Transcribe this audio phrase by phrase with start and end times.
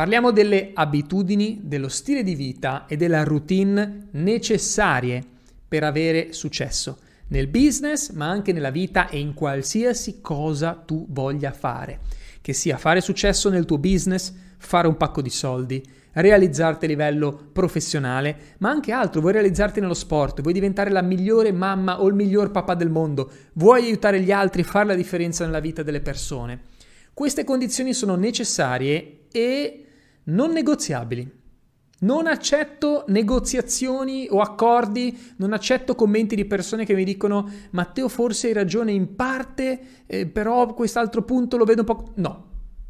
[0.00, 5.22] Parliamo delle abitudini, dello stile di vita e della routine necessarie
[5.68, 11.52] per avere successo nel business, ma anche nella vita e in qualsiasi cosa tu voglia
[11.52, 11.98] fare.
[12.40, 17.50] Che sia fare successo nel tuo business, fare un pacco di soldi, realizzarti a livello
[17.52, 22.14] professionale, ma anche altro, vuoi realizzarti nello sport, vuoi diventare la migliore mamma o il
[22.14, 26.58] miglior papà del mondo, vuoi aiutare gli altri, fare la differenza nella vita delle persone.
[27.12, 29.84] Queste condizioni sono necessarie e
[30.24, 31.38] non negoziabili.
[32.02, 38.46] Non accetto negoziazioni o accordi, non accetto commenti di persone che mi dicono Matteo forse
[38.46, 42.12] hai ragione in parte, eh, però quest'altro punto lo vedo un po'...
[42.14, 42.48] No,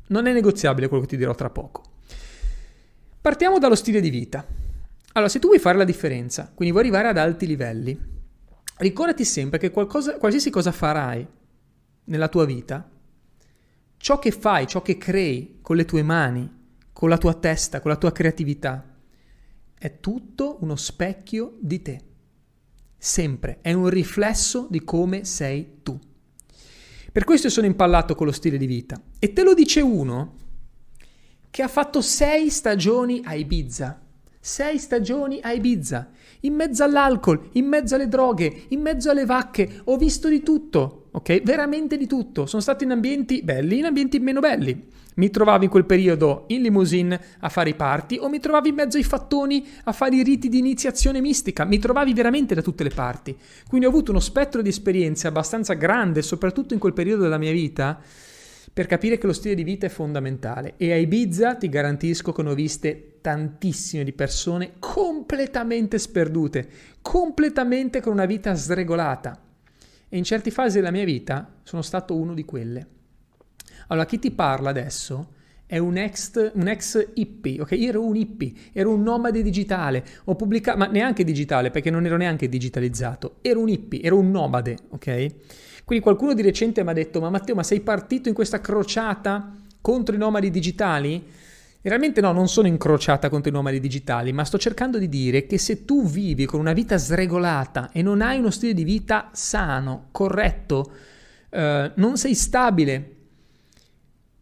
[0.09, 1.83] non è negoziabile quello che ti dirò tra poco.
[3.21, 4.47] Partiamo dallo stile di vita.
[5.13, 7.99] Allora, se tu vuoi fare la differenza, quindi vuoi arrivare ad alti livelli,
[8.77, 11.27] ricordati sempre che qualcosa, qualsiasi cosa farai
[12.05, 12.89] nella tua vita,
[13.97, 16.59] ciò che fai, ciò che crei con le tue mani,
[16.93, 18.97] con la tua testa, con la tua creatività,
[19.79, 22.01] è tutto uno specchio di te.
[22.97, 25.99] Sempre, è un riflesso di come sei tu.
[27.13, 29.01] Per questo sono impallato con lo stile di vita.
[29.19, 30.35] E te lo dice uno
[31.51, 34.01] che ha fatto sei stagioni a Ibiza.
[34.39, 36.11] Sei stagioni a Ibiza.
[36.41, 39.81] In mezzo all'alcol, in mezzo alle droghe, in mezzo alle vacche.
[39.85, 41.43] Ho visto di tutto, ok?
[41.43, 42.47] Veramente di tutto.
[42.47, 44.89] Sono stato in ambienti belli, in ambienti meno belli.
[45.17, 48.77] Mi trovavo in quel periodo in limousine a fare i party o mi trovavi in
[48.77, 52.85] mezzo ai fattoni a fare i riti di iniziazione mistica, mi trovavi veramente da tutte
[52.85, 53.37] le parti.
[53.69, 57.53] Quindi ho avuto uno spettro di esperienze abbastanza grande, soprattutto in quel periodo della mia
[57.53, 58.01] vita,
[58.73, 60.75] per capire che lo stile di vita è fondamentale.
[60.77, 66.69] E a Ibiza ti garantisco che ne ho viste tantissime di persone completamente sperdute,
[67.03, 69.50] completamente con una vita sregolata.
[70.13, 72.87] E in certe fasi della mia vita sono stato uno di quelle.
[73.87, 75.35] Allora, chi ti parla adesso
[75.67, 77.71] è un ex, un ex hippie, ok?
[77.71, 82.05] Io ero un hippie, ero un nomade digitale, ho pubblicato, ma neanche digitale perché non
[82.05, 85.27] ero neanche digitalizzato, ero un hippie, ero un nomade, ok?
[85.85, 89.53] Quindi qualcuno di recente mi ha detto, ma Matteo, ma sei partito in questa crociata
[89.81, 91.25] contro i nomadi digitali?
[91.83, 95.57] Realmente no, non sono incrociata contro i nomadi digitali, ma sto cercando di dire che
[95.57, 100.09] se tu vivi con una vita sregolata e non hai uno stile di vita sano,
[100.11, 100.93] corretto,
[101.49, 103.17] eh, non sei stabile,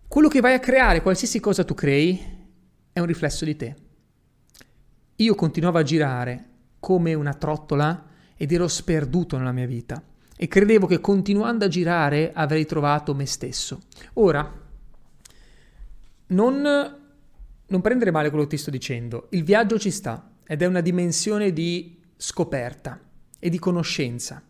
[0.09, 2.21] quello che vai a creare, qualsiasi cosa tu crei,
[2.93, 3.77] è un riflesso di te.
[5.17, 6.45] Io continuavo a girare
[6.81, 8.07] come una trottola
[8.37, 10.03] ed ero sperduto nella mia vita
[10.37, 13.83] e credevo che continuando a girare avrei trovato me stesso.
[14.15, 14.51] Ora,
[16.29, 16.98] non,
[17.69, 20.81] non prendere male quello che ti sto dicendo, il viaggio ci sta ed è una
[20.81, 23.01] dimensione di scoperta
[23.39, 24.43] e di conoscenza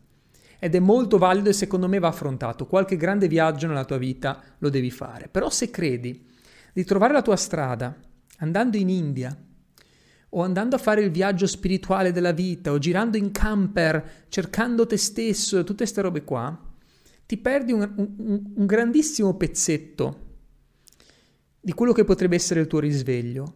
[0.60, 2.66] ed è molto valido e secondo me va affrontato.
[2.66, 6.26] Qualche grande viaggio nella tua vita lo devi fare, però se credi
[6.72, 7.96] di trovare la tua strada
[8.38, 9.36] andando in India
[10.30, 14.96] o andando a fare il viaggio spirituale della vita o girando in camper cercando te
[14.96, 16.56] stesso tutte queste robe qua,
[17.26, 20.26] ti perdi un, un, un grandissimo pezzetto
[21.60, 23.54] di quello che potrebbe essere il tuo risveglio.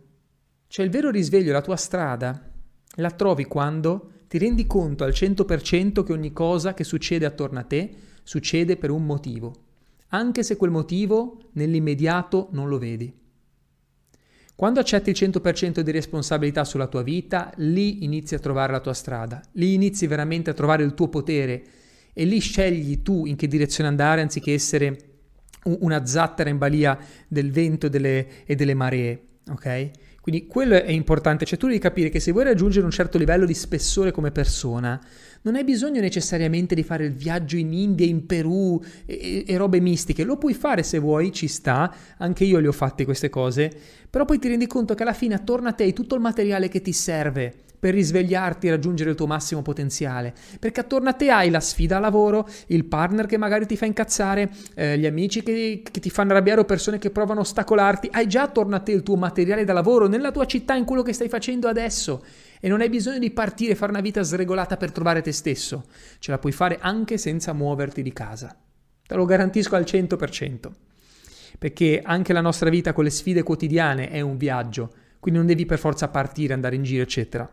[0.67, 2.51] Cioè il vero risveglio, la tua strada,
[2.97, 7.65] la trovi quando ti rendi conto al 100% che ogni cosa che succede attorno a
[7.65, 9.55] te succede per un motivo,
[10.09, 13.21] anche se quel motivo nell'immediato non lo vedi.
[14.55, 18.93] Quando accetti il 100% di responsabilità sulla tua vita, lì inizi a trovare la tua
[18.93, 21.65] strada, lì inizi veramente a trovare il tuo potere
[22.13, 25.12] e lì scegli tu in che direzione andare anziché essere
[25.65, 29.91] una zattera in balia del vento e delle, e delle maree, ok?
[30.23, 33.45] Quindi quello è importante, cioè tu devi capire che se vuoi raggiungere un certo livello
[33.45, 35.01] di spessore come persona,
[35.43, 39.81] non hai bisogno necessariamente di fare il viaggio in India, in Perù e, e, robe
[39.81, 43.73] mistiche, lo puoi fare se vuoi, ci sta, anche io le ho fatte queste cose,
[44.09, 46.69] però poi ti rendi conto che alla fine attorno a te hai tutto il materiale
[46.69, 50.33] che ti serve per risvegliarti e raggiungere il tuo massimo potenziale.
[50.61, 53.87] Perché attorno a te hai la sfida a lavoro, il partner che magari ti fa
[53.87, 58.09] incazzare, eh, gli amici che, che ti fanno arrabbiare o persone che provano a ostacolarti.
[58.13, 61.03] Hai già attorno a te il tuo materiale da lavoro, nella tua città, in quello
[61.03, 62.25] che stai facendo adesso.
[62.61, 65.87] E non hai bisogno di partire e fare una vita sregolata per trovare te stesso.
[66.21, 68.57] Ce la puoi fare anche senza muoverti di casa.
[69.05, 70.71] Te lo garantisco al 100%.
[71.59, 75.67] Perché anche la nostra vita con le sfide quotidiane è un viaggio, quindi non devi
[75.67, 77.51] per forza partire, andare in giro, eccetera.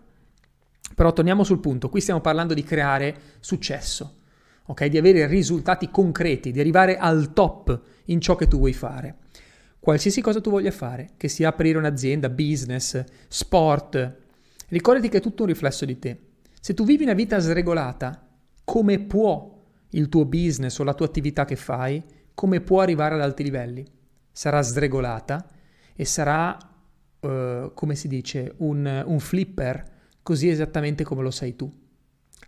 [1.00, 4.16] Però torniamo sul punto, qui stiamo parlando di creare successo,
[4.66, 4.88] ok?
[4.88, 9.16] Di avere risultati concreti, di arrivare al top in ciò che tu vuoi fare.
[9.80, 14.18] Qualsiasi cosa tu voglia fare, che sia aprire un'azienda, business, sport,
[14.68, 16.19] ricordati che è tutto un riflesso di te.
[16.60, 18.28] Se tu vivi una vita sregolata,
[18.66, 19.57] come può
[19.92, 22.04] il tuo business o la tua attività che fai,
[22.34, 23.86] come può arrivare ad alti livelli?
[24.34, 25.48] Sarà sregolata
[25.96, 26.57] e sarà
[27.22, 29.96] uh, come si dice, un, un flipper
[30.30, 31.68] così esattamente come lo sei tu.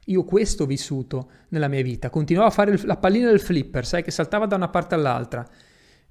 [0.06, 4.04] Io questo ho vissuto nella mia vita, continuavo a fare la pallina del flipper, sai
[4.04, 5.44] che saltava da una parte all'altra.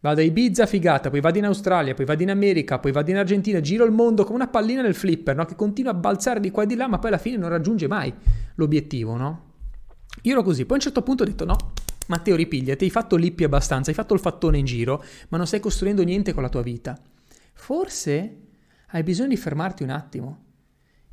[0.00, 3.18] Vado a Ibiza, figata, poi vado in Australia, poi vado in America, poi vado in
[3.18, 5.44] Argentina, giro il mondo come una pallina del flipper, no?
[5.44, 7.86] che continua a balzare di qua e di là, ma poi alla fine non raggiunge
[7.86, 8.12] mai
[8.56, 9.52] l'obiettivo, no?
[10.22, 11.56] Io ero così, poi a un certo punto ho detto no,
[12.08, 15.60] Matteo ripigliati, hai fatto lippi abbastanza, hai fatto il fattone in giro, ma non stai
[15.60, 16.98] costruendo niente con la tua vita.
[17.52, 18.38] Forse
[18.88, 20.48] hai bisogno di fermarti un attimo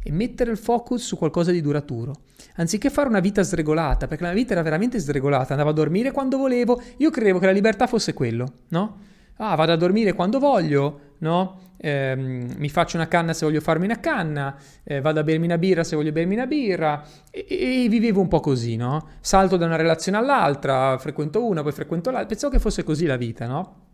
[0.07, 2.15] e mettere il focus su qualcosa di duraturo.
[2.55, 6.11] Anziché fare una vita sregolata, perché la mia vita era veramente sregolata, andavo a dormire
[6.11, 8.99] quando volevo, io credevo che la libertà fosse quello, no?
[9.35, 11.59] Ah, vado a dormire quando voglio, no?
[11.75, 15.57] Eh, mi faccio una canna se voglio farmi una canna, eh, vado a bermi una
[15.57, 19.09] birra se voglio bermi una birra e, e, vivevo un po' così, no?
[19.19, 23.17] Salto da una relazione all'altra, frequento una, poi frequento l'altra, pensavo che fosse così la
[23.17, 23.86] vita, no?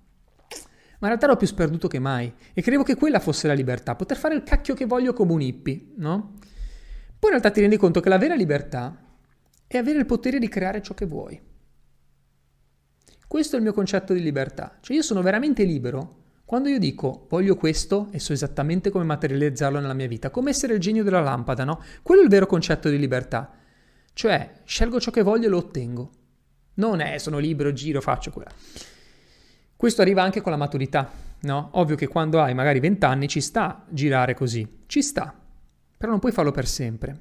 [1.04, 3.94] Ma in realtà ero più sperduto che mai e credevo che quella fosse la libertà,
[3.94, 6.36] poter fare il cacchio che voglio come un hippie, no?
[7.20, 9.04] Poi in realtà ti rendi conto che la vera libertà
[9.68, 11.38] è avere il potere di creare ciò che vuoi.
[13.28, 17.26] Questo è il mio concetto di libertà, cioè io sono veramente libero quando io dico
[17.28, 21.20] voglio questo e so esattamente come materializzarlo nella mia vita, come essere il genio della
[21.20, 21.84] lampada, no?
[22.02, 23.52] Quello è il vero concetto di libertà.
[24.14, 26.12] Cioè, scelgo ciò che voglio e lo ottengo.
[26.76, 28.52] Non è sono libero, giro, faccio quella.
[29.84, 31.68] Questo arriva anche con la maturità, no?
[31.74, 35.36] Ovvio che quando hai magari 20 anni ci sta girare così, ci sta,
[35.98, 37.20] però non puoi farlo per sempre.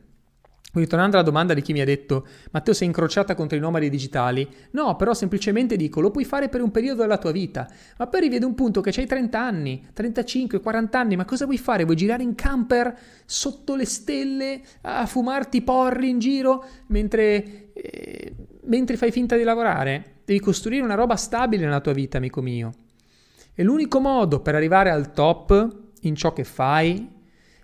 [0.70, 3.90] Quindi tornando alla domanda di chi mi ha detto Matteo sei incrociata contro i nomadi
[3.90, 8.06] digitali, no, però semplicemente dico lo puoi fare per un periodo della tua vita, ma
[8.06, 11.82] poi rivede un punto che hai 30 anni, 35, 40 anni, ma cosa vuoi fare?
[11.82, 18.36] Vuoi girare in camper sotto le stelle a fumarti porri in giro mentre, eh,
[18.66, 20.11] mentre fai finta di lavorare?
[20.24, 22.72] Devi costruire una roba stabile nella tua vita, amico mio.
[23.54, 27.08] E l'unico modo per arrivare al top in ciò che fai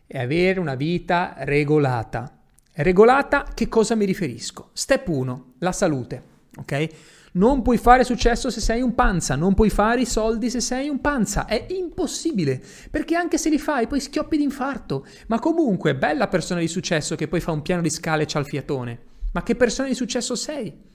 [0.07, 2.41] è avere una vita regolata.
[2.73, 4.71] Regolata, che cosa mi riferisco?
[4.73, 6.23] Step 1, la salute,
[6.57, 6.89] ok?
[7.33, 10.89] Non puoi fare successo se sei un panza, non puoi fare i soldi se sei
[10.89, 12.61] un panza, è impossibile,
[12.91, 15.07] perché anche se li fai poi schioppi d'infarto.
[15.29, 18.41] Ma comunque, bella persona di successo che poi fa un piano di scale e c'ha
[18.41, 18.99] il fiatone.
[19.33, 20.88] Ma che persona di successo sei?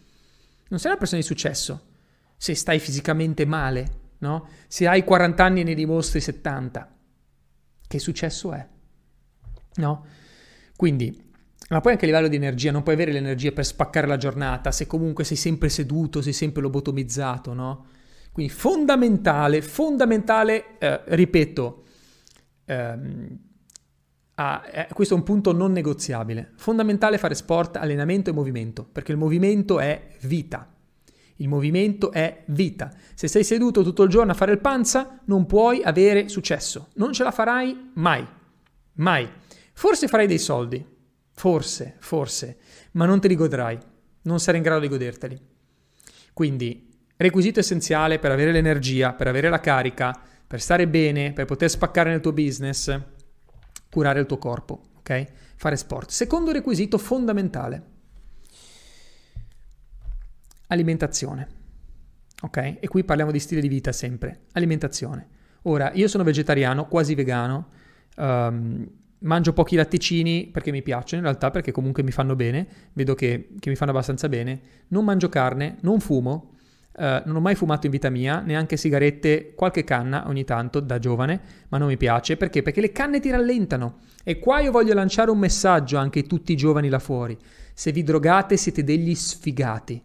[0.74, 1.92] Non sei una persona di successo
[2.36, 3.88] se stai fisicamente male,
[4.18, 4.48] no?
[4.68, 6.92] Se hai 40 anni e ne dimostri 70.
[7.88, 8.68] Che successo è?
[9.76, 10.06] No?
[10.76, 11.32] Quindi,
[11.70, 14.72] ma poi anche a livello di energia, non puoi avere l'energia per spaccare la giornata
[14.72, 17.86] se comunque sei sempre seduto, sei sempre lobotomizzato, no?
[18.32, 21.84] Quindi fondamentale, fondamentale, eh, ripeto,
[22.66, 23.40] ehm,
[24.46, 26.52] Ah, eh, questo è un punto non negoziabile.
[26.58, 30.70] Fondamentale fare sport, allenamento e movimento, perché il movimento è vita.
[31.38, 32.92] Il movimento è vita.
[33.14, 36.90] Se sei seduto tutto il giorno a fare il panza, non puoi avere successo.
[36.96, 38.28] Non ce la farai mai.
[38.96, 39.30] Mai.
[39.72, 40.86] Forse farai dei soldi.
[41.32, 42.58] Forse, forse.
[42.92, 43.78] Ma non te li godrai.
[44.24, 45.40] Non sarai in grado di goderteli.
[46.34, 51.70] Quindi, requisito essenziale per avere l'energia, per avere la carica, per stare bene, per poter
[51.70, 53.13] spaccare nel tuo business,
[53.94, 55.26] curare il tuo corpo, ok?
[55.56, 56.10] Fare sport.
[56.10, 57.84] Secondo requisito fondamentale.
[60.68, 61.48] Alimentazione.
[62.42, 62.78] Ok?
[62.80, 64.46] E qui parliamo di stile di vita sempre.
[64.54, 65.28] Alimentazione.
[65.64, 67.68] Ora, io sono vegetariano, quasi vegano.
[68.18, 73.14] Um, mangio pochi latticini perché mi piacciono, in realtà perché comunque mi fanno bene, vedo
[73.14, 74.60] che, che mi fanno abbastanza bene.
[74.88, 76.53] Non mangio carne, non fumo,
[76.96, 81.00] Uh, non ho mai fumato in vita mia, neanche sigarette, qualche canna ogni tanto da
[81.00, 82.62] giovane, ma non mi piace perché?
[82.62, 84.00] Perché le canne ti rallentano.
[84.24, 87.36] E qua io voglio lanciare un messaggio anche a tutti i giovani là fuori.
[87.74, 90.02] Se vi drogate siete degli sfigati.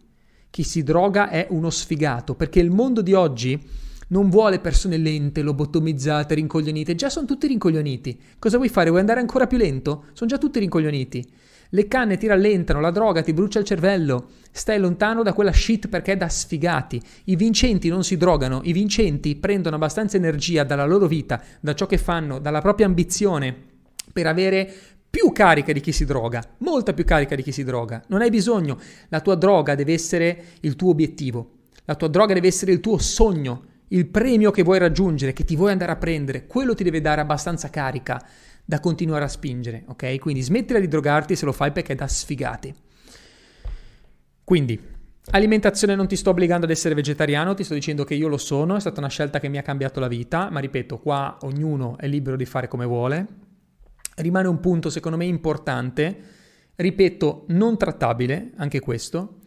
[0.48, 3.62] Chi si droga è uno sfigato, perché il mondo di oggi
[4.08, 6.94] non vuole persone lente, lobotomizzate, rincoglionite.
[6.94, 8.18] Già sono tutti rincoglioniti.
[8.38, 8.88] Cosa vuoi fare?
[8.88, 10.06] Vuoi andare ancora più lento?
[10.14, 11.30] Sono già tutti rincoglioniti.
[11.70, 14.28] Le canne ti rallentano, la droga ti brucia il cervello.
[14.50, 17.00] Stai lontano da quella shit perché è da sfigati.
[17.24, 21.86] I vincenti non si drogano, i vincenti prendono abbastanza energia dalla loro vita, da ciò
[21.86, 23.54] che fanno, dalla propria ambizione
[24.12, 24.72] per avere
[25.10, 28.02] più carica di chi si droga, molta più carica di chi si droga.
[28.08, 31.50] Non hai bisogno, la tua droga deve essere il tuo obiettivo,
[31.84, 35.56] la tua droga deve essere il tuo sogno, il premio che vuoi raggiungere, che ti
[35.56, 38.22] vuoi andare a prendere, quello ti deve dare abbastanza carica
[38.64, 40.18] da continuare a spingere, ok?
[40.18, 42.74] Quindi smettila di drogarti se lo fai perché è da sfigati.
[44.44, 44.78] Quindi,
[45.30, 48.76] alimentazione non ti sto obbligando ad essere vegetariano, ti sto dicendo che io lo sono,
[48.76, 52.06] è stata una scelta che mi ha cambiato la vita, ma ripeto, qua ognuno è
[52.06, 53.26] libero di fare come vuole.
[54.16, 56.18] Rimane un punto secondo me importante,
[56.74, 59.38] ripeto, non trattabile, anche questo,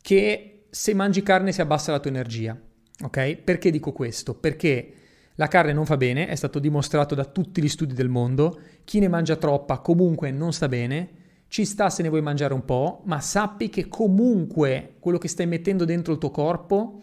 [0.00, 2.58] che se mangi carne si abbassa la tua energia,
[3.02, 3.36] ok?
[3.36, 4.34] Perché dico questo?
[4.34, 4.92] Perché
[5.38, 8.58] La carne non fa bene, è stato dimostrato da tutti gli studi del mondo.
[8.84, 11.24] Chi ne mangia troppa comunque non sta bene.
[11.48, 15.46] Ci sta se ne vuoi mangiare un po', ma sappi che comunque quello che stai
[15.46, 17.02] mettendo dentro il tuo corpo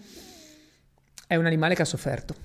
[1.27, 2.35] è un animale che ha sofferto.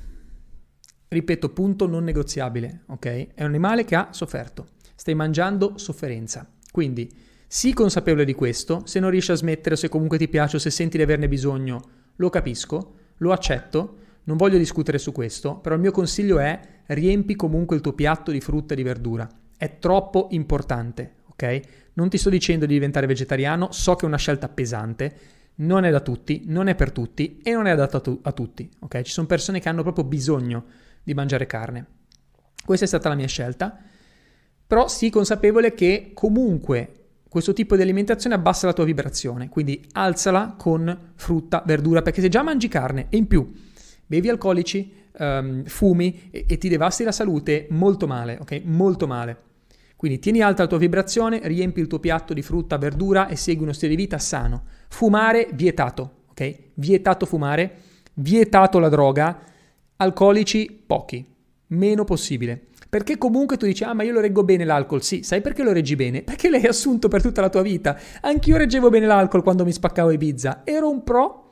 [1.09, 3.28] Ripeto, punto non negoziabile, ok?
[3.35, 4.69] È un animale che ha sofferto.
[4.95, 6.47] Stai mangiando sofferenza.
[6.71, 7.11] Quindi
[7.47, 10.69] sii consapevole di questo, se non riesci a smettere, se comunque ti piace o se
[10.69, 11.81] senti di averne bisogno,
[12.17, 17.34] lo capisco, lo accetto, non voglio discutere su questo, però il mio consiglio è riempi
[17.34, 19.28] comunque il tuo piatto di frutta e di verdura.
[19.56, 21.60] È troppo importante, ok?
[21.94, 25.16] Non ti sto dicendo di diventare vegetariano, so che è una scelta pesante,
[25.56, 28.70] non è da tutti, non è per tutti e non è adatta tu- a tutti,
[28.80, 29.02] ok?
[29.02, 30.64] Ci sono persone che hanno proprio bisogno
[31.02, 31.87] di mangiare carne.
[32.64, 33.76] Questa è stata la mia scelta,
[34.66, 36.92] però sii consapevole che comunque
[37.28, 42.28] questo tipo di alimentazione abbassa la tua vibrazione, quindi alzala con frutta, verdura, perché se
[42.28, 43.52] già mangi carne e in più
[44.06, 48.62] bevi alcolici, um, fumi e, e ti devasti la salute, molto male, ok?
[48.64, 49.42] Molto male.
[49.94, 53.64] Quindi tieni alta la tua vibrazione, riempi il tuo piatto di frutta, verdura e segui
[53.64, 54.62] uno stile di vita sano.
[54.88, 56.56] Fumare vietato, ok?
[56.75, 57.78] Vietato fumare,
[58.14, 59.38] vietato la droga,
[59.97, 61.26] alcolici pochi,
[61.68, 62.68] meno possibile.
[62.88, 65.73] Perché comunque tu dici, ah ma io lo reggo bene l'alcol, sì, sai perché lo
[65.73, 66.23] reggi bene?
[66.23, 67.99] Perché l'hai assunto per tutta la tua vita.
[68.23, 71.50] Anch'io reggevo bene l'alcol quando mi spaccavo Ibiza, ero un pro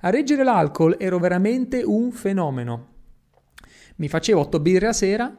[0.00, 2.88] a reggere l'alcol ero veramente un fenomeno.
[3.96, 5.32] Mi facevo 8 birre a sera,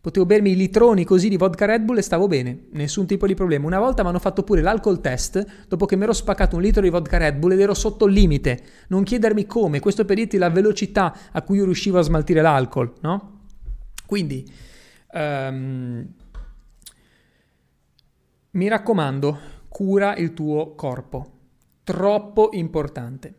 [0.00, 3.34] potevo bermi i litroni così di vodka Red Bull e stavo bene, nessun tipo di
[3.34, 3.66] problema.
[3.66, 6.82] Una volta mi hanno fatto pure l'alcol test dopo che mi ero spaccato un litro
[6.82, 8.60] di vodka Red Bull ed ero sotto il limite.
[8.88, 12.92] Non chiedermi come, questo per dirti la velocità a cui io riuscivo a smaltire l'alcol,
[13.02, 13.42] no?
[14.04, 14.50] Quindi,
[15.18, 16.06] um,
[18.50, 21.32] mi raccomando, cura il tuo corpo.
[21.84, 23.34] Troppo importante.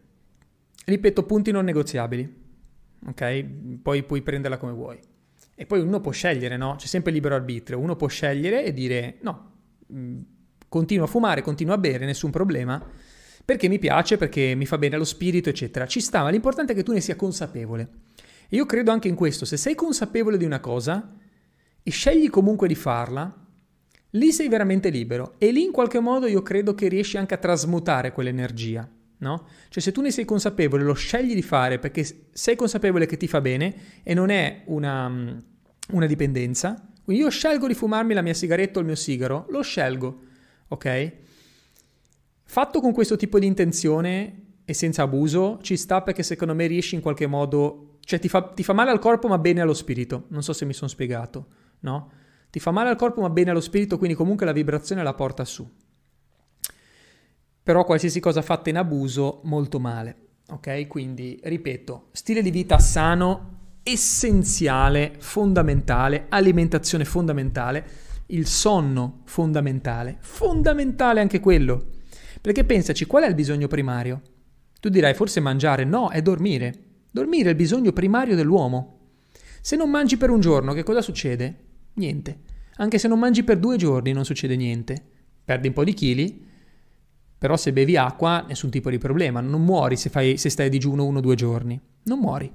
[0.85, 2.41] Ripeto, punti non negoziabili,
[3.07, 3.45] ok?
[3.81, 4.99] Poi puoi prenderla come vuoi.
[5.55, 6.75] E poi uno può scegliere, no?
[6.77, 7.79] C'è sempre libero arbitrio.
[7.79, 9.51] Uno può scegliere e dire no,
[9.93, 10.19] mm,
[10.67, 12.83] continuo a fumare, continuo a bere, nessun problema,
[13.43, 15.85] perché mi piace, perché mi fa bene allo spirito, eccetera.
[15.85, 17.89] Ci sta, ma l'importante è che tu ne sia consapevole.
[18.47, 21.13] E io credo anche in questo, se sei consapevole di una cosa
[21.83, 23.33] e scegli comunque di farla,
[24.11, 27.37] lì sei veramente libero e lì in qualche modo io credo che riesci anche a
[27.37, 29.47] trasmutare quell'energia no?
[29.69, 33.27] Cioè se tu ne sei consapevole, lo scegli di fare perché sei consapevole che ti
[33.27, 35.37] fa bene e non è una, mm,
[35.93, 39.61] una dipendenza, quindi io scelgo di fumarmi la mia sigaretta o il mio sigaro, lo
[39.61, 40.19] scelgo,
[40.69, 41.13] ok?
[42.43, 46.95] Fatto con questo tipo di intenzione e senza abuso, ci sta perché secondo me riesci
[46.95, 50.25] in qualche modo, cioè ti fa, ti fa male al corpo ma bene allo spirito,
[50.29, 51.47] non so se mi sono spiegato,
[51.81, 52.11] no?
[52.49, 55.45] Ti fa male al corpo ma bene allo spirito, quindi comunque la vibrazione la porta
[55.45, 55.69] su
[57.69, 60.15] però qualsiasi cosa fatta in abuso molto male.
[60.49, 60.87] Ok?
[60.87, 67.85] Quindi, ripeto, stile di vita sano, essenziale, fondamentale, alimentazione fondamentale,
[68.27, 71.89] il sonno fondamentale, fondamentale anche quello.
[72.41, 74.21] Perché pensaci, qual è il bisogno primario?
[74.79, 76.73] Tu dirai forse mangiare, no, è dormire.
[77.11, 78.97] Dormire è il bisogno primario dell'uomo.
[79.61, 81.67] Se non mangi per un giorno, che cosa succede?
[81.99, 82.39] Niente.
[82.77, 85.03] Anche se non mangi per due giorni non succede niente.
[85.43, 86.47] Perdi un po' di chili,
[87.37, 90.69] però se bevi acqua, nessun tipo di problema, non muori se, fai, se stai a
[90.69, 91.79] digiuno uno o due giorni.
[92.03, 92.49] Non muori.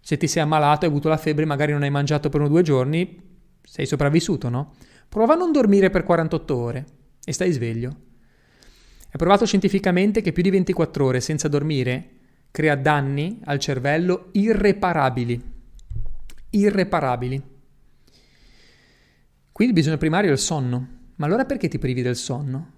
[0.00, 2.52] Se ti sei ammalato, hai avuto la febbre, magari non hai mangiato per uno o
[2.52, 3.20] due giorni,
[3.62, 4.74] sei sopravvissuto, no?
[5.08, 6.86] Prova a non dormire per 48 ore
[7.24, 7.96] e stai sveglio.
[9.10, 12.10] È provato scientificamente che più di 24 ore senza dormire
[12.50, 15.42] crea danni al cervello irreparabili.
[16.50, 17.49] Irreparabili.
[19.60, 20.88] Quindi il bisogno primario è il sonno.
[21.16, 22.72] Ma allora perché ti privi del sonno?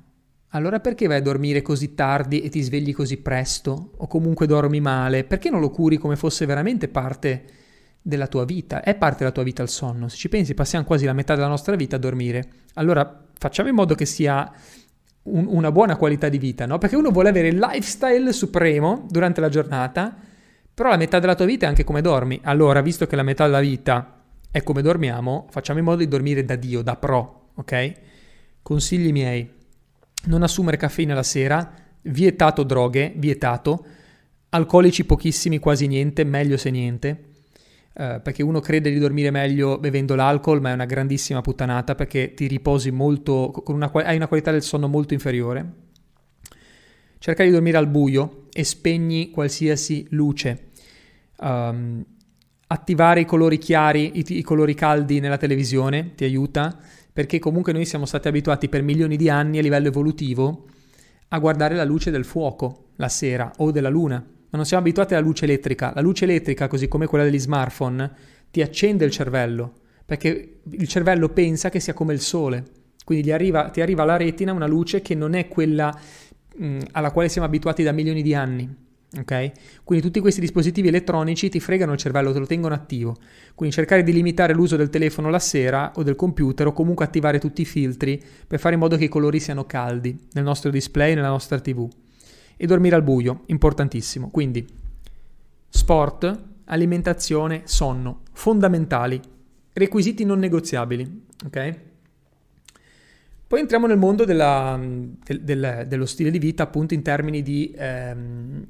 [0.54, 3.92] allora perché vai a dormire così tardi e ti svegli così presto?
[3.98, 5.22] O comunque dormi male?
[5.22, 7.44] Perché non lo curi come fosse veramente parte
[8.02, 8.82] della tua vita?
[8.82, 10.08] È parte della tua vita il sonno.
[10.08, 12.48] Se ci pensi, passiamo quasi la metà della nostra vita a dormire.
[12.74, 14.52] Allora facciamo in modo che sia
[15.22, 16.78] un, una buona qualità di vita, no?
[16.78, 20.16] Perché uno vuole avere il lifestyle supremo durante la giornata,
[20.74, 22.40] però la metà della tua vita è anche come dormi.
[22.42, 24.21] Allora, visto che la metà della vita
[24.52, 27.92] è come dormiamo, facciamo in modo di dormire da Dio, da pro, ok?
[28.60, 29.50] Consigli miei
[30.24, 33.84] non assumere caffeina la sera, vietato droghe, vietato,
[34.50, 37.24] alcolici pochissimi, quasi niente, meglio se niente,
[37.94, 42.34] eh, perché uno crede di dormire meglio bevendo l'alcol, ma è una grandissima puttanata perché
[42.34, 45.80] ti riposi molto, una, hai una qualità del sonno molto inferiore.
[47.16, 50.70] Cerca di dormire al buio e spegni qualsiasi luce.
[51.38, 52.04] Um,
[52.72, 56.76] attivare i colori chiari, i, i colori caldi nella televisione ti aiuta
[57.12, 60.64] perché comunque noi siamo stati abituati per milioni di anni a livello evolutivo
[61.28, 65.14] a guardare la luce del fuoco la sera o della luna, ma non siamo abituati
[65.14, 65.92] alla luce elettrica.
[65.94, 68.10] La luce elettrica, così come quella degli smartphone,
[68.50, 69.72] ti accende il cervello,
[70.04, 72.64] perché il cervello pensa che sia come il sole.
[73.04, 75.98] Quindi arriva, ti arriva alla retina una luce che non è quella
[76.56, 78.76] mh, alla quale siamo abituati da milioni di anni.
[79.18, 79.52] Ok?
[79.84, 83.16] Quindi tutti questi dispositivi elettronici ti fregano il cervello, te lo tengono attivo.
[83.54, 87.38] Quindi cercare di limitare l'uso del telefono la sera o del computer o comunque attivare
[87.38, 91.14] tutti i filtri per fare in modo che i colori siano caldi nel nostro display,
[91.14, 91.88] nella nostra TV.
[92.56, 94.30] E dormire al buio, importantissimo.
[94.30, 94.66] Quindi
[95.68, 99.20] sport, alimentazione, sonno, fondamentali,
[99.74, 101.24] requisiti non negoziabili.
[101.44, 101.78] Ok?
[103.46, 107.70] Poi entriamo nel mondo della, del, del, dello stile di vita, appunto in termini di,
[107.76, 108.66] ehm,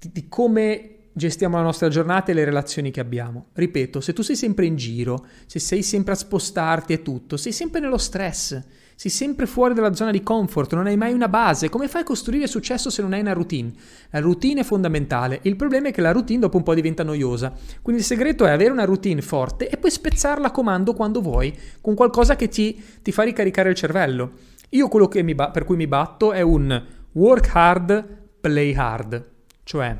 [0.00, 3.46] di, come gestiamo la nostra giornata e le relazioni che abbiamo.
[3.52, 7.52] Ripeto, se tu sei sempre in giro, se sei sempre a spostarti e tutto, sei
[7.52, 8.62] sempre nello stress
[9.00, 11.70] sei sempre fuori dalla zona di comfort, non hai mai una base.
[11.70, 13.72] Come fai a costruire successo se non hai una routine?
[14.10, 15.38] La routine è fondamentale.
[15.44, 17.50] Il problema è che la routine dopo un po' diventa noiosa.
[17.80, 21.58] Quindi il segreto è avere una routine forte e poi spezzarla a comando quando vuoi,
[21.80, 24.32] con qualcosa che ti, ti fa ricaricare il cervello.
[24.68, 28.04] Io quello ba- per cui mi batto è un work hard,
[28.38, 29.28] play hard.
[29.70, 29.96] Cioè,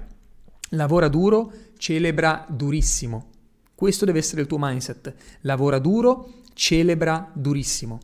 [0.71, 3.29] lavora duro, celebra durissimo.
[3.73, 5.15] Questo deve essere il tuo mindset.
[5.43, 8.01] Lavora duro, celebra durissimo.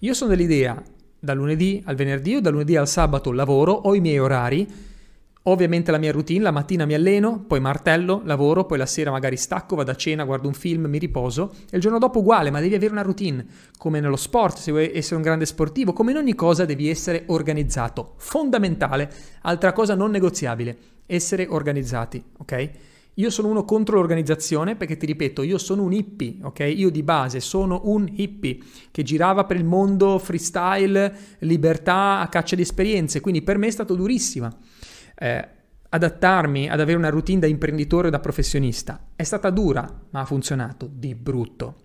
[0.00, 0.82] Io sono dell'idea,
[1.16, 4.68] da lunedì al venerdì o da lunedì al sabato lavoro, ho i miei orari,
[5.48, 9.36] ovviamente la mia routine, la mattina mi alleno, poi martello, lavoro, poi la sera magari
[9.36, 12.60] stacco, vado a cena, guardo un film, mi riposo e il giorno dopo uguale, ma
[12.60, 16.16] devi avere una routine, come nello sport, se vuoi essere un grande sportivo, come in
[16.16, 19.10] ogni cosa devi essere organizzato, fondamentale,
[19.42, 20.76] altra cosa non negoziabile,
[21.06, 22.70] essere organizzati, ok?
[23.18, 26.60] Io sono uno contro l'organizzazione perché ti ripeto, io sono un hippie, ok?
[26.76, 28.58] Io di base sono un hippie
[28.90, 33.70] che girava per il mondo freestyle, libertà, a caccia di esperienze, quindi per me è
[33.70, 34.54] stato durissima.
[35.18, 35.48] Eh,
[35.88, 40.24] adattarmi ad avere una routine da imprenditore o da professionista è stata dura, ma ha
[40.24, 41.84] funzionato di brutto.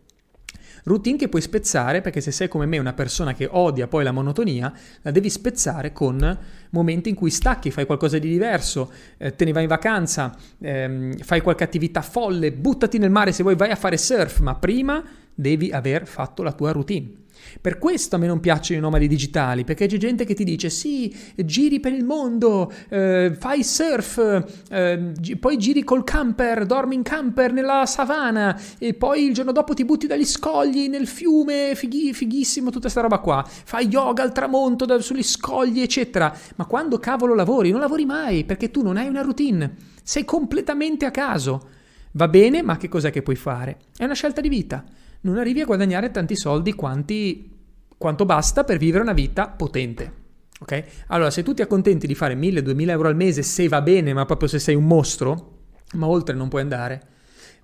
[0.83, 4.11] Routine che puoi spezzare perché se sei come me una persona che odia poi la
[4.11, 6.39] monotonia, la devi spezzare con
[6.71, 11.17] momenti in cui stacchi, fai qualcosa di diverso, eh, te ne vai in vacanza, ehm,
[11.19, 15.03] fai qualche attività folle, buttati nel mare se vuoi, vai a fare surf, ma prima
[15.33, 17.19] devi aver fatto la tua routine.
[17.59, 20.69] Per questo a me non piacciono i nomadi digitali, perché c'è gente che ti dice
[20.69, 26.95] sì, giri per il mondo, eh, fai surf, eh, gi- poi giri col camper, dormi
[26.95, 31.73] in camper nella savana e poi il giorno dopo ti butti dagli scogli nel fiume,
[31.75, 36.65] fighi- fighissimo tutta questa roba qua, fai yoga al tramonto da- sugli scogli eccetera, ma
[36.65, 37.71] quando cavolo lavori?
[37.71, 41.69] Non lavori mai perché tu non hai una routine, sei completamente a caso.
[42.13, 43.77] Va bene, ma che cos'è che puoi fare?
[43.97, 44.83] È una scelta di vita
[45.21, 47.49] non arrivi a guadagnare tanti soldi quanti,
[47.97, 50.19] quanto basta per vivere una vita potente.
[50.59, 50.83] Ok?
[51.07, 54.25] Allora, se tu ti accontenti di fare 1000-2000 euro al mese, se va bene, ma
[54.25, 55.59] proprio se sei un mostro,
[55.93, 57.01] ma oltre non puoi andare,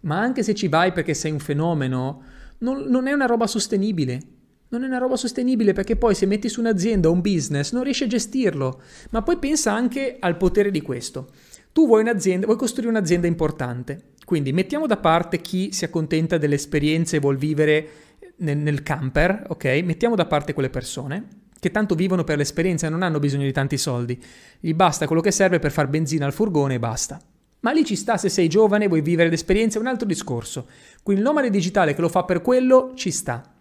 [0.02, 2.24] ma anche se ci vai perché sei un fenomeno,
[2.60, 4.22] non, non è una roba sostenibile.
[4.70, 7.84] Non è una roba sostenibile perché poi se metti su un'azienda o un business non
[7.84, 8.82] riesci a gestirlo.
[9.12, 11.30] Ma poi pensa anche al potere di questo.
[11.78, 14.14] Tu vuoi vuoi costruire un'azienda importante.
[14.26, 17.90] Quindi mettiamo da parte chi si accontenta delle esperienze e vuol vivere
[18.38, 19.84] nel, nel camper, ok?
[19.84, 21.28] Mettiamo da parte quelle persone
[21.60, 24.20] che tanto vivono per l'esperienza e non hanno bisogno di tanti soldi.
[24.60, 27.22] Gli basta quello che serve per far benzina al furgone e basta.
[27.60, 30.66] Ma lì ci sta se sei giovane, vuoi vivere l'esperienza, è un altro discorso.
[31.04, 33.54] Quindi il nomade digitale che lo fa per quello ci sta.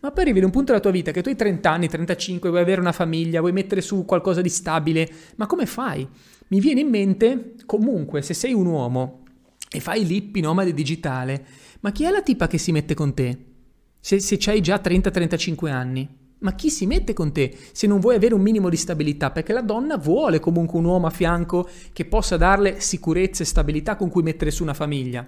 [0.00, 2.48] Ma poi arrivi ad un punto della tua vita che tu hai 30 anni, 35,
[2.48, 6.08] vuoi avere una famiglia, vuoi mettere su qualcosa di stabile, ma come fai?
[6.48, 9.24] Mi viene in mente, comunque, se sei un uomo
[9.70, 11.44] e fai l'hippi nomade digitale,
[11.80, 13.38] ma chi è la tipa che si mette con te?
[14.00, 16.08] Se, se hai già 30-35 anni.
[16.40, 19.30] Ma chi si mette con te se non vuoi avere un minimo di stabilità?
[19.30, 23.96] Perché la donna vuole comunque un uomo a fianco che possa darle sicurezza e stabilità
[23.96, 25.26] con cui mettere su una famiglia.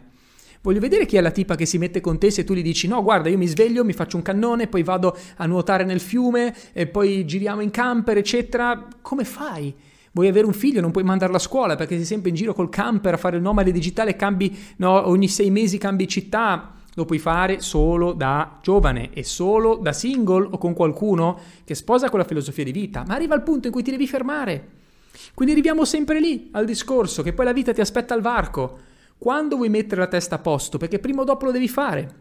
[0.62, 2.87] Voglio vedere chi è la tipa che si mette con te se tu gli dici
[2.87, 6.54] no, guarda, io mi sveglio, mi faccio un cannone, poi vado a nuotare nel fiume
[6.72, 8.88] e poi giriamo in camper, eccetera.
[9.02, 9.74] Come fai?
[10.12, 12.68] Vuoi avere un figlio, non puoi mandarlo a scuola perché sei sempre in giro col
[12.68, 16.72] camper a fare il nomade digitale, cambi, no, ogni sei mesi cambi città.
[16.94, 22.10] Lo puoi fare solo da giovane e solo da single o con qualcuno che sposa
[22.10, 24.78] quella filosofia di vita, ma arriva al punto in cui ti devi fermare.
[25.34, 28.78] Quindi arriviamo sempre lì al discorso che poi la vita ti aspetta al varco.
[29.16, 30.78] Quando vuoi mettere la testa a posto?
[30.78, 32.14] Perché prima o dopo lo devi fare.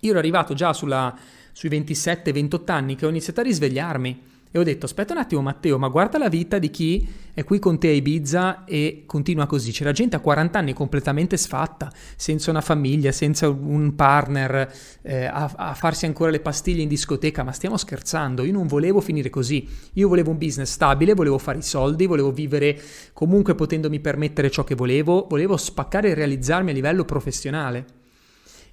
[0.00, 1.16] Io ero arrivato già sulla,
[1.52, 4.22] sui 27-28 anni che ho iniziato a risvegliarmi
[4.54, 7.58] e ho detto, aspetta un attimo Matteo, ma guarda la vita di chi è qui
[7.58, 9.72] con te a Ibiza e continua così.
[9.72, 15.50] C'era gente a 40 anni completamente sfatta, senza una famiglia, senza un partner, eh, a,
[15.56, 19.66] a, farsi ancora le pastiglie in discoteca, ma stiamo scherzando, io non volevo finire così.
[19.94, 22.78] Io volevo un business stabile, volevo fare i soldi, volevo vivere
[23.14, 28.00] comunque potendomi permettere ciò che volevo, volevo spaccare e realizzarmi a livello professionale.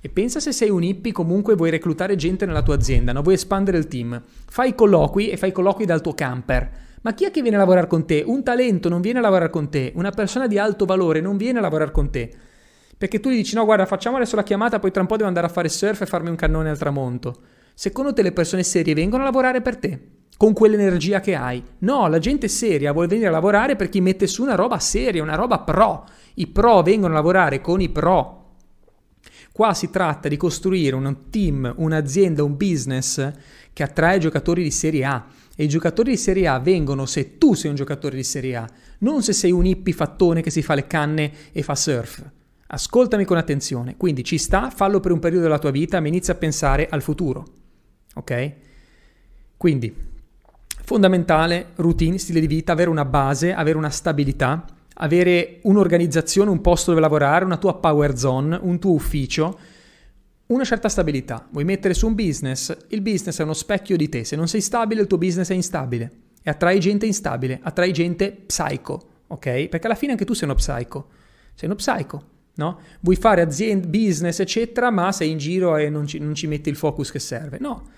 [0.01, 3.21] E pensa se sei un hippie comunque vuoi reclutare gente nella tua azienda, no?
[3.21, 4.21] vuoi espandere il team.
[4.25, 6.71] Fai colloqui e fai colloqui dal tuo camper.
[7.01, 8.23] Ma chi è che viene a lavorare con te?
[8.25, 11.59] Un talento non viene a lavorare con te, una persona di alto valore non viene
[11.59, 12.31] a lavorare con te.
[12.97, 15.27] Perché tu gli dici no guarda facciamo adesso la chiamata, poi tra un po' devo
[15.27, 17.41] andare a fare surf e farmi un cannone al tramonto.
[17.73, 19.99] Secondo te le persone serie vengono a lavorare per te?
[20.37, 21.61] Con quell'energia che hai?
[21.79, 25.21] No, la gente seria vuole venire a lavorare per chi mette su una roba seria,
[25.21, 26.05] una roba pro.
[26.35, 28.38] I pro vengono a lavorare con i pro.
[29.59, 33.29] Qua si tratta di costruire un team, un'azienda, un business
[33.73, 35.27] che attrae giocatori di Serie A.
[35.53, 38.69] E i giocatori di Serie A vengono se tu sei un giocatore di Serie A,
[38.99, 42.23] non se sei un hippie fattone che si fa le canne e fa surf.
[42.67, 43.97] Ascoltami con attenzione.
[43.97, 47.01] Quindi ci sta, fallo per un periodo della tua vita, ma inizia a pensare al
[47.01, 47.45] futuro.
[48.13, 48.53] Ok?
[49.57, 49.93] Quindi,
[50.85, 54.65] fondamentale, routine, stile di vita, avere una base, avere una stabilità
[55.01, 59.57] avere un'organizzazione, un posto dove lavorare, una tua power zone, un tuo ufficio,
[60.47, 61.47] una certa stabilità.
[61.51, 62.75] Vuoi mettere su un business?
[62.89, 64.23] Il business è uno specchio di te.
[64.23, 66.11] Se non sei stabile, il tuo business è instabile.
[66.41, 69.67] E attrai gente instabile, attrai gente psycho, ok?
[69.67, 71.09] Perché alla fine anche tu sei uno psycho.
[71.53, 72.23] Sei uno psycho,
[72.55, 72.79] no?
[73.01, 76.69] Vuoi fare azienda, business, eccetera, ma sei in giro e non ci, non ci metti
[76.69, 77.57] il focus che serve.
[77.59, 77.89] No.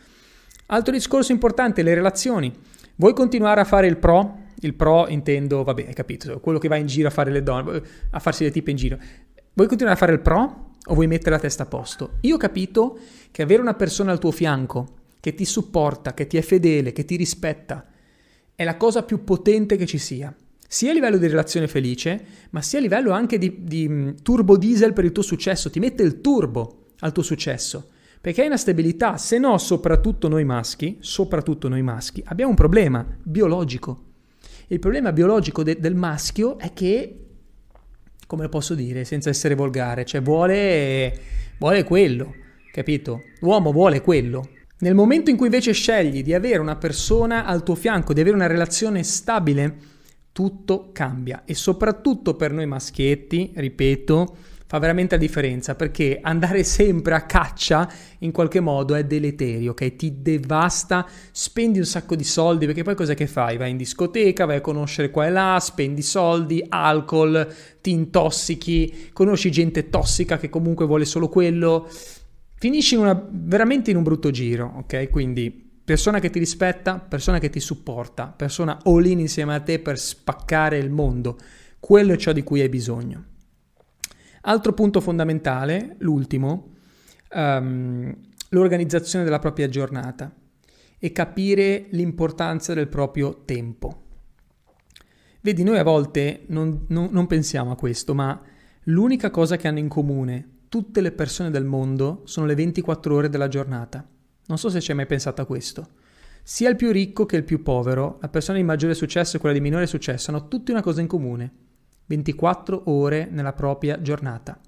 [0.68, 2.54] Altro discorso importante, le relazioni.
[2.96, 4.41] Vuoi continuare a fare il pro?
[4.62, 7.82] Il pro intendo, vabbè, hai capito, quello che va in giro a fare le donne,
[8.10, 8.98] a farsi le tipe in giro.
[9.54, 12.18] Vuoi continuare a fare il pro o vuoi mettere la testa a posto?
[12.22, 12.98] Io ho capito
[13.32, 17.06] che avere una persona al tuo fianco che ti supporta, che ti è fedele, che
[17.06, 17.88] ti rispetta,
[18.56, 20.34] è la cosa più potente che ci sia.
[20.68, 24.58] Sia a livello di relazione felice, ma sia a livello anche di, di mm, turbo
[24.58, 25.70] diesel per il tuo successo.
[25.70, 27.90] Ti mette il turbo al tuo successo
[28.22, 33.04] perché hai una stabilità, se no soprattutto noi maschi, soprattutto noi maschi, abbiamo un problema
[33.24, 34.10] biologico.
[34.72, 37.26] Il problema biologico de- del maschio è che,
[38.26, 41.14] come lo posso dire senza essere volgare, cioè vuole,
[41.58, 42.34] vuole quello,
[42.72, 43.24] capito?
[43.42, 44.48] L'uomo vuole quello.
[44.80, 48.34] Nel momento in cui invece scegli di avere una persona al tuo fianco, di avere
[48.34, 49.76] una relazione stabile,
[50.32, 51.44] tutto cambia.
[51.44, 54.38] E soprattutto per noi maschietti, ripeto,
[54.72, 59.98] fa veramente la differenza perché andare sempre a caccia in qualche modo è deleterio, ok?
[59.98, 63.58] Ti devasta, spendi un sacco di soldi perché poi cosa che fai?
[63.58, 69.52] Vai in discoteca, vai a conoscere qua e là, spendi soldi, alcol, ti intossichi, conosci
[69.52, 71.90] gente tossica che comunque vuole solo quello,
[72.56, 75.10] finisci in una, veramente in un brutto giro, ok?
[75.10, 75.52] Quindi
[75.84, 80.00] persona che ti rispetta, persona che ti supporta, persona all in insieme a te per
[80.00, 81.38] spaccare il mondo,
[81.78, 83.26] quello è ciò di cui hai bisogno.
[84.42, 86.70] Altro punto fondamentale, l'ultimo,
[87.34, 88.16] um,
[88.50, 90.34] l'organizzazione della propria giornata
[90.98, 94.02] e capire l'importanza del proprio tempo.
[95.42, 98.40] Vedi, noi a volte non, non, non pensiamo a questo, ma
[98.86, 103.30] l'unica cosa che hanno in comune tutte le persone del mondo sono le 24 ore
[103.30, 104.08] della giornata.
[104.48, 105.90] Non so se ci hai mai pensato a questo.
[106.44, 109.56] Sia il più ricco che il più povero, la persona di maggiore successo e quella
[109.56, 111.54] di minore successo hanno tutti una cosa in comune
[112.12, 114.60] 24 ore nella propria giornata.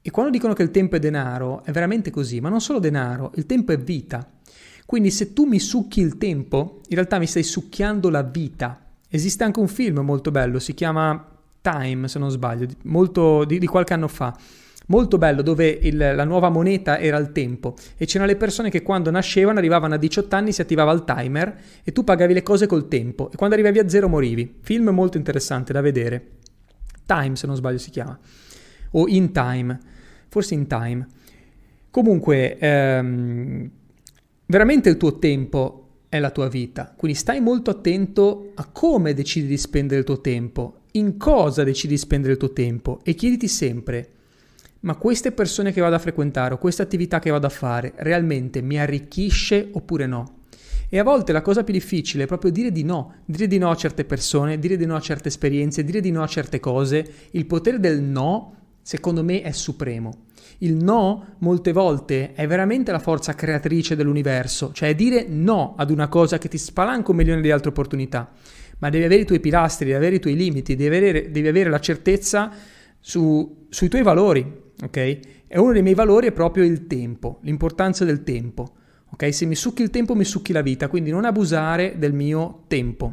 [0.00, 3.32] E quando dicono che il tempo è denaro, è veramente così, ma non solo denaro,
[3.36, 4.28] il tempo è vita.
[4.86, 8.84] Quindi se tu mi succhi il tempo, in realtà mi stai succhiando la vita.
[9.08, 11.28] Esiste anche un film molto bello, si chiama
[11.60, 14.36] Time, se non sbaglio, molto, di, di qualche anno fa
[14.92, 18.82] molto bello dove il, la nuova moneta era il tempo e c'erano le persone che
[18.82, 22.66] quando nascevano arrivavano a 18 anni si attivava il timer e tu pagavi le cose
[22.66, 24.58] col tempo e quando arrivavi a zero morivi.
[24.60, 26.26] Film molto interessante da vedere.
[27.06, 28.18] Time se non sbaglio si chiama
[28.92, 29.78] o In Time,
[30.28, 31.06] forse In Time.
[31.90, 33.70] Comunque ehm,
[34.44, 35.78] veramente il tuo tempo
[36.10, 40.20] è la tua vita, quindi stai molto attento a come decidi di spendere il tuo
[40.20, 44.10] tempo, in cosa decidi di spendere il tuo tempo e chiediti sempre
[44.82, 48.62] ma queste persone che vado a frequentare o questa attività che vado a fare realmente
[48.62, 50.40] mi arricchisce oppure no?
[50.94, 53.70] E a volte la cosa più difficile è proprio dire di no, dire di no
[53.70, 57.10] a certe persone, dire di no a certe esperienze, dire di no a certe cose.
[57.30, 60.26] Il potere del no, secondo me, è supremo.
[60.58, 66.08] Il no, molte volte, è veramente la forza creatrice dell'universo, cioè dire no ad una
[66.08, 68.30] cosa che ti spalanca un milione di altre opportunità.
[68.80, 71.70] Ma devi avere i tuoi pilastri, devi avere i tuoi limiti, devi avere, devi avere
[71.70, 72.52] la certezza
[73.00, 74.96] su, sui tuoi valori, ok?
[74.96, 78.74] E uno dei miei valori è proprio il tempo, l'importanza del tempo,
[79.10, 79.32] ok?
[79.32, 83.10] Se mi succhi il tempo mi succhi la vita, quindi non abusare del mio tempo.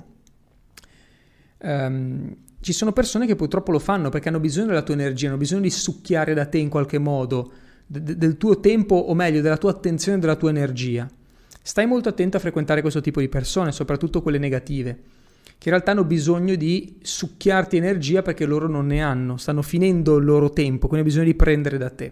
[1.62, 5.38] Um, ci sono persone che purtroppo lo fanno perché hanno bisogno della tua energia, hanno
[5.38, 7.51] bisogno di succhiare da te in qualche modo,
[7.86, 11.10] de- del tuo tempo o meglio della tua attenzione e della tua energia.
[11.62, 14.99] Stai molto attento a frequentare questo tipo di persone, soprattutto quelle negative
[15.59, 20.15] che in realtà hanno bisogno di succhiarti energia perché loro non ne hanno, stanno finendo
[20.15, 22.11] il loro tempo, quindi hanno bisogno di prendere da te.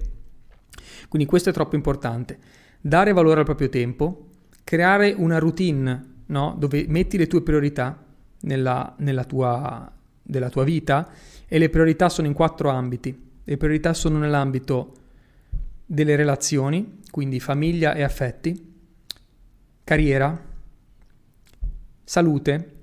[1.08, 2.38] Quindi questo è troppo importante.
[2.82, 4.32] Dare valore al proprio tempo,
[4.66, 6.56] creare una routine no?
[6.60, 8.04] dove metti le tue priorità
[8.42, 9.90] nella, nella tua,
[10.22, 11.10] della tua vita
[11.48, 13.26] e le priorità sono in quattro ambiti.
[13.46, 14.92] Le priorità sono nell'ambito
[15.86, 18.76] delle relazioni, quindi famiglia e affetti,
[19.86, 20.38] carriera,
[22.04, 22.77] salute,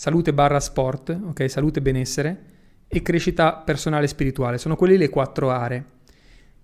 [0.00, 1.50] salute barra sport, ok?
[1.50, 2.44] Salute benessere
[2.88, 4.56] e crescita personale e spirituale.
[4.56, 5.84] Sono quelle le quattro aree.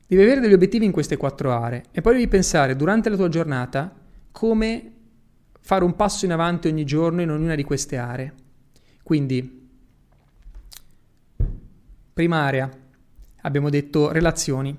[0.06, 3.28] Devi avere degli obiettivi in queste quattro aree e poi devi pensare durante la tua
[3.28, 3.94] giornata
[4.32, 4.92] come
[5.60, 8.32] fare un passo in avanti ogni giorno in ognuna di queste aree.
[9.02, 9.68] Quindi,
[12.14, 12.70] prima area,
[13.42, 14.74] abbiamo detto relazioni.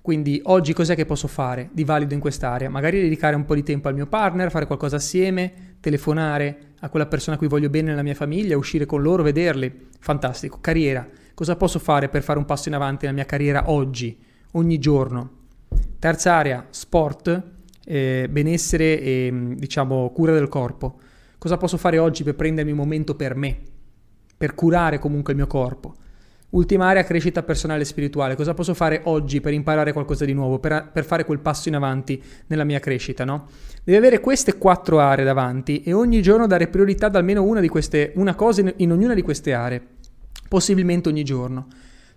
[0.00, 2.68] Quindi oggi cos'è che posso fare di valido in quest'area?
[2.68, 7.06] Magari dedicare un po' di tempo al mio partner, fare qualcosa assieme, telefonare a quella
[7.06, 9.88] persona a cui voglio bene nella mia famiglia, uscire con loro, vederli.
[9.98, 10.58] Fantastico.
[10.60, 11.08] Carriera.
[11.32, 14.16] Cosa posso fare per fare un passo in avanti nella mia carriera oggi,
[14.52, 15.30] ogni giorno?
[15.98, 17.42] Terza area, sport,
[17.86, 20.98] eh, benessere e diciamo cura del corpo.
[21.38, 23.58] Cosa posso fare oggi per prendermi un momento per me,
[24.36, 25.94] per curare comunque il mio corpo?
[26.50, 28.36] Ultima area, crescita personale e spirituale.
[28.36, 31.74] Cosa posso fare oggi per imparare qualcosa di nuovo, per, per fare quel passo in
[31.74, 33.48] avanti nella mia crescita, no?
[33.82, 37.68] Devi avere queste quattro aree davanti e ogni giorno dare priorità ad almeno una di
[37.68, 39.82] queste, una cosa in, in ognuna di queste aree,
[40.48, 41.66] possibilmente ogni giorno.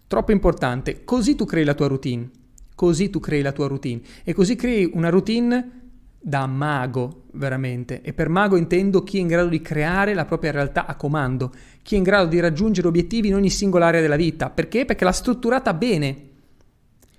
[0.08, 1.04] Troppo importante.
[1.04, 2.30] Così tu crei la tua routine.
[2.76, 4.02] Così tu crei la tua routine.
[4.24, 5.87] E così crei una routine
[6.20, 8.02] da mago, veramente.
[8.02, 11.54] E per mago intendo chi è in grado di creare la propria realtà a comando,
[11.82, 14.50] chi è in grado di raggiungere obiettivi in ogni singola area della vita.
[14.50, 14.86] Perché?
[14.86, 16.26] Perché l'ha strutturata bene,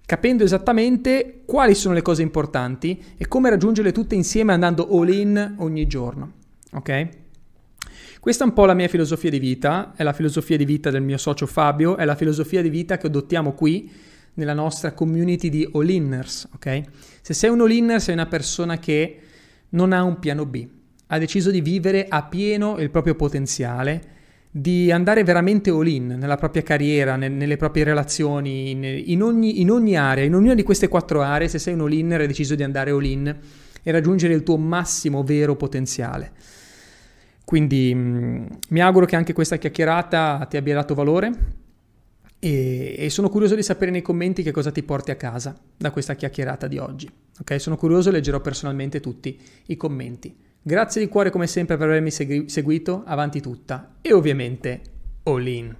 [0.04, 5.54] capendo esattamente quali sono le cose importanti e come raggiungerle tutte insieme andando all in
[5.58, 6.32] ogni giorno.
[6.72, 7.08] Ok?
[8.20, 11.02] Questa è un po' la mia filosofia di vita, è la filosofia di vita del
[11.02, 13.90] mio socio Fabio, è la filosofia di vita che adottiamo qui
[14.38, 16.82] nella nostra community di all-inners, ok?
[17.20, 19.18] Se sei un all-inner sei una persona che
[19.70, 20.66] non ha un piano B,
[21.08, 24.16] ha deciso di vivere a pieno il proprio potenziale,
[24.50, 29.70] di andare veramente all-in nella propria carriera, ne, nelle proprie relazioni, in, in, ogni, in,
[29.70, 32.62] ogni, area, in ognuna di queste quattro aree, se sei un all-inner hai deciso di
[32.62, 33.36] andare all-in
[33.82, 36.32] e raggiungere il tuo massimo vero potenziale.
[37.44, 41.32] Quindi mh, mm, mi auguro che anche questa chiacchierata ti abbia dato valore,
[42.38, 45.90] e, e, sono curioso di sapere nei commenti che cosa ti porti a casa da
[45.90, 47.10] questa chiacchierata di oggi.
[47.40, 50.36] Ok, sono curioso e leggerò personalmente tutti i commenti.
[50.60, 54.80] Grazie di cuore come sempre per avermi segui- seguito, avanti tutta e ovviamente
[55.24, 55.76] all in.